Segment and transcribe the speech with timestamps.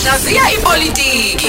[0.00, 1.48] Hlaziya ipolitiki.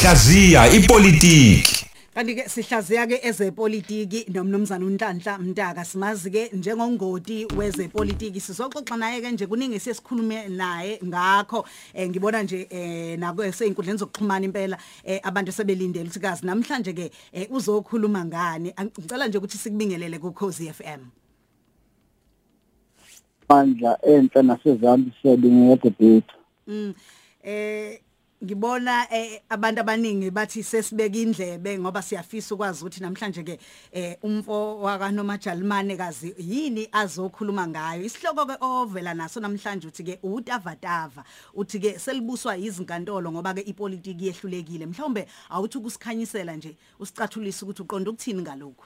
[0.00, 1.86] Hlaziya ipolitiki.
[2.14, 5.84] Kanti ke sihlaziya ke ezepolitiki nomnumzana uNhlanhla Mtaka.
[5.84, 8.40] Simazi ke njengongoti wezepolitiki.
[8.40, 11.64] Sizoxoxa naye ke nje kuningi sesikhulume naye ngakho.
[11.94, 17.10] Eh, ngibona nje eh, nako seinkundleni zokuxhumana impela eh, abantu sebelindele ukuthi kazi namhlanje ke
[17.32, 18.72] eh, uzokhuluma ngani?
[18.98, 21.19] Ngicela nje ukuthi sikubingelele ku Khosi FM
[23.50, 26.34] bandla enhle nasezambiseli ngedebate
[26.66, 26.94] Mm.
[27.42, 27.98] Eh
[28.44, 33.58] ngibona eh, abantu abaningi bathi sesibeka indlebe ngoba siyafisa ukwazi ukuthi namhlanje ke
[33.92, 38.04] eh, umfo waka Nomajalimane kazi yini azokhuluma ngayo?
[38.04, 41.24] Isihloko ke ovela naso namhlanje uthi ke utavatava
[41.54, 44.86] uthi ke selibuswa izinkantolo ngoba ke ipolitiki yehlulekile.
[44.86, 48.84] Mhlawumbe awuthi ukusikhanyisela nje usicathulisa ukuthi uqonda ukuthini ngalokho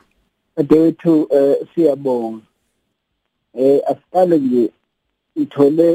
[0.56, 2.53] Dadewethu eh siyabonga.
[3.62, 4.62] Eh asiqale nje
[5.42, 5.88] ithole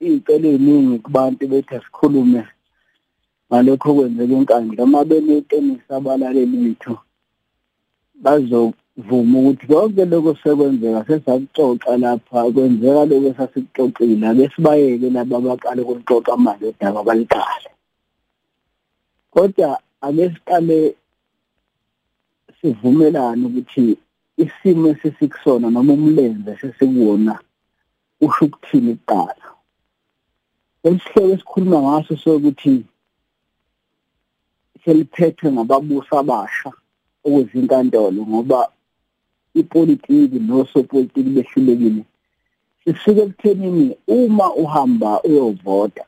[0.00, 2.42] iy'celo ey'ningi kubantu bethi asikhulume
[3.48, 6.94] ngalokho okwenzeka enkandla uma beneqiniso abalaleli bethu
[8.24, 16.36] bazovuma ukuthi konke lokho sekwenzeka sesakuxoxa lapha kwenzeka lokho esasikuxoxile ake sibayeke laba abaqale ukuxoxa
[16.44, 17.70] manje udaba baliqale
[19.32, 19.68] kodwa
[20.06, 20.78] ake siqale
[22.58, 23.84] sivumelane ukuthi
[24.36, 27.38] isimo esisikusona noma umlenze sesikuwona
[28.20, 29.46] usho ukuthini kuqala.
[30.84, 32.84] Esihloko esikhuluma ngaso sokuthi
[34.84, 36.70] seliphethwe ngababusi abasha
[37.26, 38.60] okuzinkantolo ngoba
[39.60, 42.02] ipolitiki nosopolitiki behlulekile
[42.80, 46.04] sisuke ekuthenini uma uhamba uyovota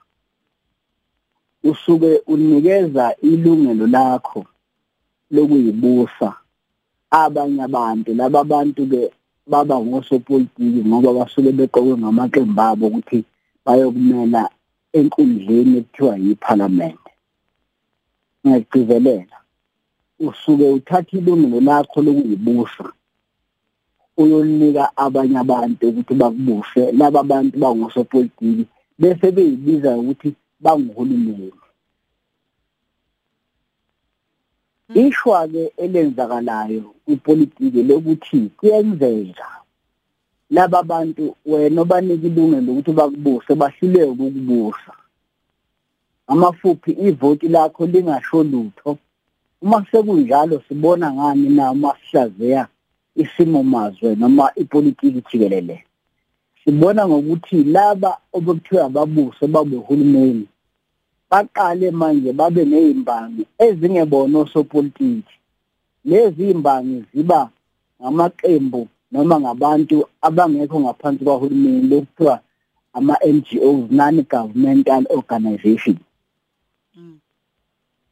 [1.70, 4.40] usuke unikeza ilungelo lakho
[5.30, 6.34] lokuyibusa.
[7.22, 9.02] Abanye abantu laba bantu ke
[9.50, 13.18] baba ngosopolitiki ngoba basuke beqokwe ngamaqembu abo ukuthi
[13.64, 14.42] bayokumela
[14.98, 17.04] enkundleni ekuthiwa yiparliament.
[18.42, 19.36] Ngiyagcizelela
[20.26, 22.86] usuke uthatha ilungelo lakho lokuyibusa
[24.20, 28.64] uyolinika abanye abantu ukuthi bakubuse laba bantu bangosopolitiki
[29.00, 30.28] bese beyibiza ukuthi
[30.64, 31.65] banguhulumeni.
[34.94, 39.48] Ishwa ke elenzakalayo kwipolitiki lokuthi kuyenzeka.
[40.50, 44.92] Laba bantu wena obanika ilungelo ukuthi bakubuse bahluleke ukukubusa.
[46.26, 48.98] Amafuphi ivoti lakho lingasho lutho.
[49.62, 52.68] Uma sekunjalo sibona ngani na uma sihlazeya
[53.16, 55.84] isimo mazwe noma ipolitiki jikelele?
[56.64, 60.46] Sibona ngokuthi laba obekuthiwa ababuse babe uhulumeni
[61.30, 65.34] baqale manje babe nezimbangi ezingebona osopolitiki.
[66.04, 67.50] Lezi imbangi ziba
[68.00, 72.40] ngamaqembu noma ngabantu abangekho ngaphansi kwahulumeni lokuthiwa
[72.96, 75.96] ama-NGOs non-governmental organization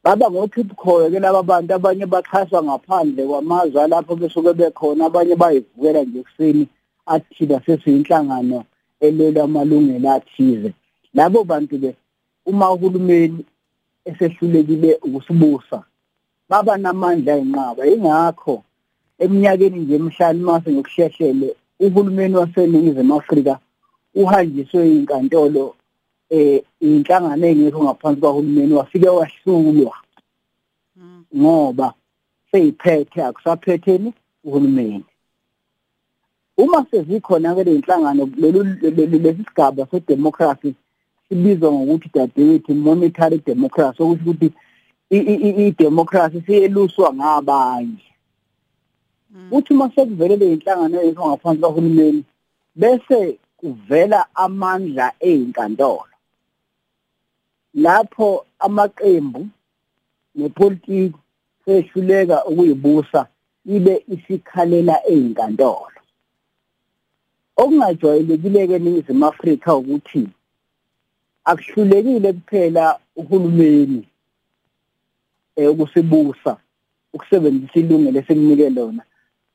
[0.04, 6.22] baba ngokhipkholo ke laba bantu abanye baxhaswa ngaphandle kwamazwe alapho besuke bekhona abanye bayivukela nje
[6.22, 6.69] kuseni
[7.06, 8.64] athina sesiyinhlangano
[9.00, 10.72] elwela amalungelo athize.
[11.14, 11.96] Labo bantu ke
[12.47, 13.44] uma uhulumeni
[14.05, 15.78] esehlulekile ukusibusa
[16.49, 18.62] baba namandla ayinqaba ingakho
[19.19, 21.49] eminyakeni nje emihlanu mase ngokuhlehlele
[21.84, 23.59] uhulumeni waseningizimu Afrika
[24.15, 25.75] uhanjiswe inkantolo
[26.31, 29.94] eh inhlangano engekho ngaphansi kwahulumeni wafike wahlulwa.
[31.37, 31.94] Ngoba
[32.50, 35.05] seyiphethe akusaphetheni uhulumeni.
[36.56, 40.75] Uma sezikhona ke lenhlangano lesi sigaba sedemocracy
[41.28, 44.48] sibizwa ngokuthi dadewethu monetary democracy okusho ukuthi
[45.10, 48.04] i-democracy siyeluswa ngabanye.
[49.50, 52.24] Uthi uma sekuvelele inhlangano engekho ngaphansi kwahulumeni
[52.76, 56.14] bese kuvela amandla ezinkantolo
[57.74, 59.46] lapho amaqembu
[60.34, 61.18] nepolitiki
[61.64, 63.26] sehluleka ukuyibusa
[63.74, 65.98] ibe isikhalela ezinkantolo
[67.56, 70.22] okungajwayelekile ke eNingizimu Afrika ukuthi
[71.44, 74.08] akuhlulekile kuphela uhulumeni
[75.56, 76.56] eh ukusibusa
[77.12, 79.02] ukusebenzisa ilungelo esekunike lona.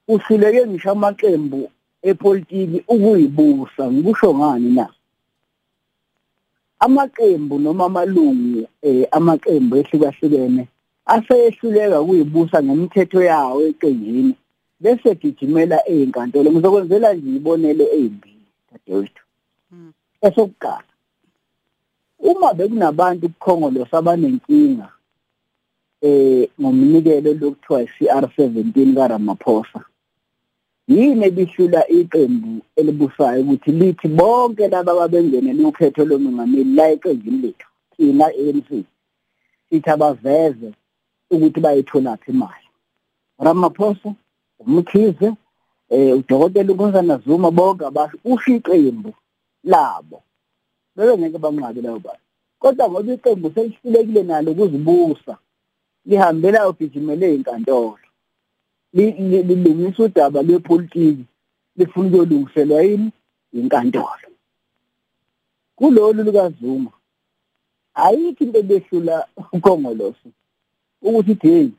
[0.07, 1.71] Uhluleke ngisho amaqembu
[2.01, 4.86] epolitiki ukuyibusa ngikusho ngani na?
[6.80, 10.68] Amaqembu noma amalungu eh amaqembu ehlukahlukene
[11.06, 14.33] aseyehluleka ukuyibusa ngemithetho yawo eqenjini
[14.81, 19.24] bese gijimela ezinkantolo ngizokwenzela nje ibonele ezimbili dadewethu.
[20.21, 20.88] Esokuqala.
[22.19, 24.89] Uma bekunabantu kukhongolose abanenkinga
[26.01, 29.81] eh ngomnikelo lokuthiwa i-CR17 kaRamaphosa
[30.88, 38.25] yini ebihlula iqembu elibusayo ukuthi lithi bonke laba ababengene lokhetho lomongameli la eqenjini lethu thina
[38.27, 38.69] ANC
[39.69, 40.69] sithi abaveze
[41.31, 42.68] ukuthi bayithola phi imali.
[43.39, 44.10] Ramaphosa
[44.60, 45.33] umkhize
[45.89, 49.13] eh udokotela uNkosana Zuma bonke abasho usho iqembu
[49.63, 50.24] labo.
[50.99, 52.25] Bebe ngeke banqabe lawo bantu
[52.59, 55.37] kodwa ngoba iqembu selihlulekile nalo ukuzibusa
[56.05, 57.99] lihambela ugijimele inkantolo
[58.93, 61.25] lilungisa udaba lwepolitiki
[61.77, 63.11] lifuna ukuyolungiselwa yini?
[63.53, 64.29] Inkantolo.
[65.75, 66.91] Kulolu lukaZuma
[67.93, 70.29] ayikho into ebehlula uKongolosi
[71.01, 71.73] ukuthi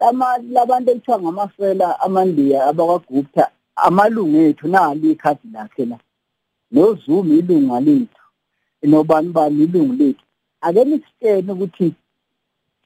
[0.00, 3.44] lama labantu ekuthiwa ngamasela amandiya abakwaGupta
[3.76, 5.98] amalungu ethu nali ikhadi lakhe la
[6.72, 8.21] noZuma ilunga lethu
[8.82, 10.24] nobani bani ilungu lethu.
[10.60, 11.94] Ake nisitshene ukuthi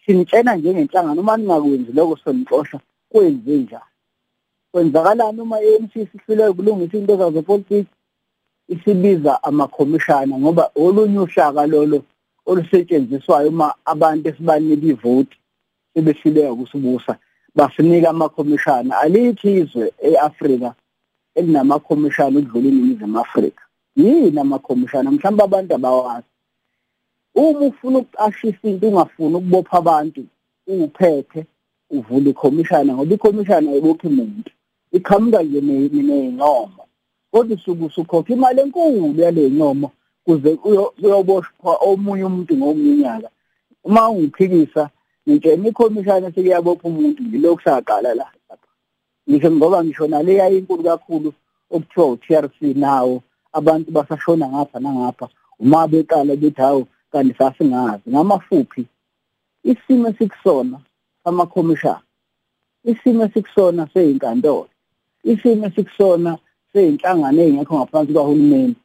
[0.06, 3.92] sinitshena njengenhlangano uma ningakwenzi lokho sonixosha kwenze njani?
[4.72, 7.90] Kwenzakalani uma ANC sihluleke ukulungisa into zazepolitiki
[8.68, 12.02] isibiza amakhomishana ngoba olunye ushaka lolo
[12.46, 15.36] olusetshenziswayo uma abantu esibanika ivoti
[15.94, 17.16] sebehluleka ukusibusa
[17.54, 18.98] basinika amakhomishana.
[19.00, 20.74] Alithi izwe eAfrika
[21.34, 23.62] elinamakhommishana ukudlula iningizimu Afrika.
[23.96, 25.10] Yini amakhomishana?
[25.10, 26.26] Mhlawumbe abantu abawazi.
[27.34, 30.24] Uma ufuna ukuqashisa into ungafuni ukubopha abantu
[30.66, 31.46] uphethe
[31.90, 34.50] uvula ikhomishana ngoba ikhomishana ayibophi umuntu.
[34.92, 36.82] Iqhamuka nje ney'ncomo.
[37.30, 39.90] Kodwa usuke usukhokha imali enkulu yale ncomo
[40.24, 43.28] kuze kuyoboshwa omunye umuntu ngomunye unyaka.
[43.84, 44.90] Uma ungiphikisa
[45.28, 48.26] ngitshena ikhomishana sekuyabopha umuntu ngilokhu saqala la.
[49.28, 51.32] Ngisho ngoba ngisho naleya inkulu kakhulu
[51.70, 53.22] okuthiwa u-TRC nawo
[53.58, 55.26] abantu basashona ngapha nangapha
[55.62, 56.82] uma beqala bethi hawu
[57.12, 58.82] kanti sasingazi ngamafuphi?
[59.70, 60.78] Isimo esikusona
[61.24, 62.06] amakhomishana
[62.90, 64.68] isimo esikusona seyinkantolo
[65.30, 66.38] isimo esikusona
[66.72, 68.76] seyinhlangano engekho ngaphansi kahulumeni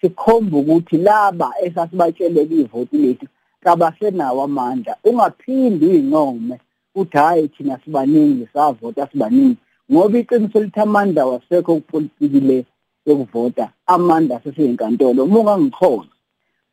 [0.00, 3.26] sikhomba ukuthi laba esasibatsheleka ivoti lethu
[3.62, 4.96] kabasenawo amandla.
[5.04, 6.56] Ungaphindi uyincome
[6.94, 9.56] uthi hayi thina sibaningi savota sibaningi
[9.92, 12.58] ngoba iqiniso lithi amandla wasekho kupolitiki le.
[13.06, 16.12] Yokuvota amandla aseseyinkantolo uma ungangikhona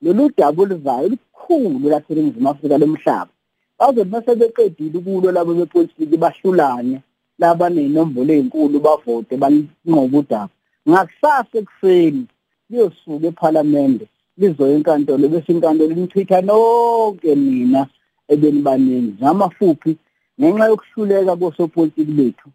[0.01, 3.31] lolu daba oluzayo lukhulu laseningizimu afrika lomhlaba.
[3.79, 7.01] Bazothi mase beqedile ukulo labo bepolitiki bahlulane
[7.39, 10.53] laba nenombolo ezinkulu bavote banqoba udaba.
[10.89, 12.25] Ngakusasa ekuseni
[12.69, 14.01] liyosuka eParliament
[14.37, 17.87] lizoya enkantolo bese inkantolo inichitha nonke mina
[18.27, 19.97] ebenibaningi namafuphi
[20.39, 22.49] ngenxa yokuhluleka kosopolitiki bethu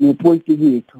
[0.00, 0.98] nepolitiki yethu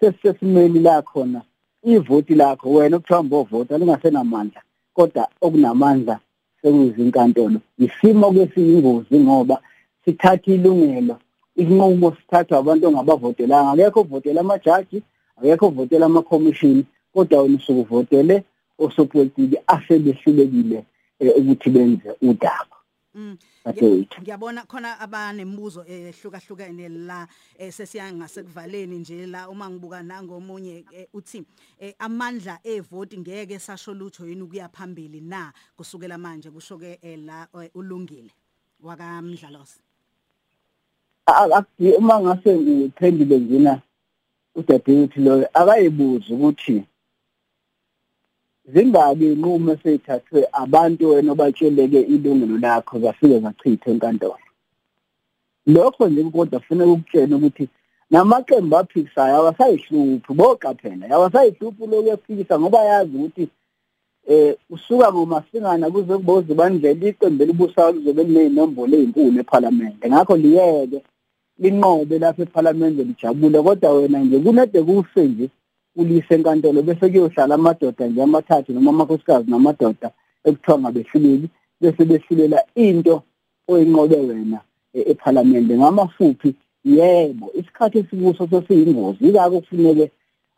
[0.00, 1.40] sesisesimeni la khona
[1.84, 4.60] ivoti lakho wena okuthiwa ngovota lingasenamandla
[4.94, 6.18] kodwa okunamandla
[6.62, 9.56] sekuyizinkantolo isimo kesiyingozi ngoba
[10.04, 11.16] sithatha ilungelo
[11.60, 14.98] inqumo sithathwa abantu ongabavotelanga akekho ovotela amajaji
[15.38, 18.36] akekho ovotela amakhomishini kodwa wena usuke uvotele
[18.78, 20.78] osopolitiki asebehlulekile
[21.20, 22.73] eh, ukuthi benze udaba Mm.
[22.73, 22.73] Dadewethu.
[23.14, 27.28] Ngiyabona khona abanemibuzo ehlukahlukene la
[27.58, 31.44] eh, sesiyangase nje la uma ngibuka nangomunye eh, uthi
[31.78, 37.46] eh, amandla evoti ngeke sasho lutho yini ukuya phambili na kusukela manje kusho ke la
[37.74, 38.30] ulungile
[38.82, 39.80] wakamdlalosi?
[41.26, 43.82] Akuthi uma ngase ngiphendule njena
[44.54, 46.84] udadewethu lo akayibuza ukuthi
[48.72, 54.38] zingabi inqumo eseyithathwe abantu wena obatsheleke ilungelo lakho zafike zachitha enkantolo.
[55.66, 57.68] Lokho nje kodwa kufanele ukutshela ukuthi
[58.10, 63.48] namaqembu aphikisayo awasayihluphi boqaphela awasayihluphi lokuyafikisa ngoba yazi ukuthi
[64.26, 70.98] eh usuka ngomasingana kuze kuboze bandlela iqembu elibusayo lizobe lineyinombolo ezinkulu eParliament ngakho liyeke
[71.58, 73.62] linqobe lapha eParliament lijabule.
[73.62, 75.48] Kodwa wena nje kunede kufe nje.
[75.96, 80.10] Ulise enkantolo bese kuyohlala amadoda nje amathathu noma amakhosikazi namadoda
[80.44, 81.48] ekuthiwa ngabehluleli
[81.80, 83.22] bese behlulela into
[83.68, 84.60] oyinqobe wena
[84.94, 86.54] e- eParliament ngamafuphi.
[86.84, 89.24] Yebo isikhathi esikuso sesiyingozi.
[89.24, 90.10] Yikho kufuneke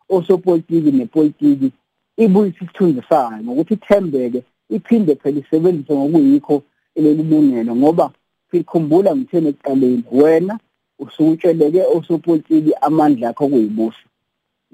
[0.09, 1.73] osopolitiki nepolitiki
[2.16, 6.62] ibuyise isithunzi sayo ngokuthi ithembeke iphinde phela isebenzise ngokuyikho
[6.97, 8.11] leli lungelo ngoba
[8.50, 10.55] sikhumbula ngithene ekuqaleni wena
[10.99, 14.06] usukutsheleke osopolitiki amandla akho kuyibusa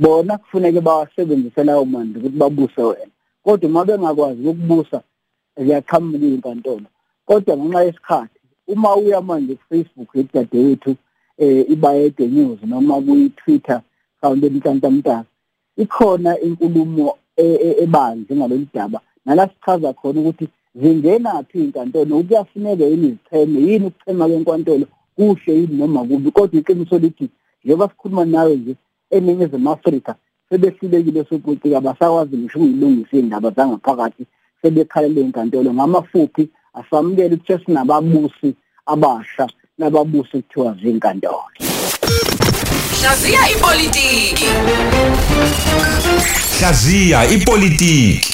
[0.02, 3.12] bona kufuneke bawasebenzise lawo mandla ukuthi babuse wena.
[3.44, 5.02] Kodwa uma bengakwazi ukubusa
[5.56, 6.88] ziyaqhamuka inkantolo
[7.26, 10.96] kodwa ngenxa yesikhathi uma uya manje ku-Facebook yedadewethu
[11.38, 13.82] eh ibayede news noma kuyi-Twitter
[14.18, 15.24] account enhlantamntaka
[15.76, 19.00] ikhona inkulumo e, e, ebanzi ngalolu daba.
[19.24, 26.04] Nala sichaza khona ukuthi zingenaphi inkantolo ukuyafuneka yini izicheme yini ukuchema kwenkantolo kuhle yini noma
[26.04, 27.28] kubi kodwa iqiniso lithi
[27.64, 28.76] njengoba sikhuluma nawe nje
[29.12, 30.14] eningizimu Afrika
[30.50, 34.26] sebehlulekile sopolitika abasakwazi ngisho ukuyilungisa indaba zangaphakathi
[34.62, 38.54] sebekhalele inkantolo ngamafuphi asamukele ukuthi sinababusi
[38.86, 39.46] abasha
[39.78, 41.44] nababusi kuthiwa zinkantolo.
[43.00, 44.48] Hlaziya ipolitiki.
[46.58, 48.31] Hlaziya ipolitiki.